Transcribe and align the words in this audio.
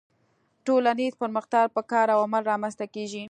ټولنیز 0.65 1.13
پرمختګ 1.21 1.65
په 1.75 1.81
کار 1.91 2.07
او 2.15 2.19
عمل 2.25 2.43
رامنځته 2.51 2.85
کیږي 2.93 3.19